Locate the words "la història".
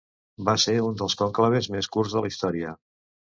2.27-2.73